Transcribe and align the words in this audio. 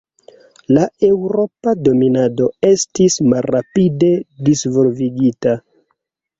La 0.77 0.85
eŭropa 1.07 1.73
dominado 1.89 2.49
estis 2.71 3.21
malrapide 3.35 4.13
disvolvigita. 4.51 5.59